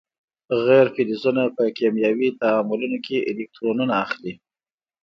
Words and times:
غیر 0.65 0.87
فلزونه 0.95 1.43
په 1.55 1.63
کیمیاوي 1.77 2.29
تعاملونو 2.41 2.97
کې 3.05 3.25
الکترونونه 3.29 3.93
اخلي. 4.03 4.33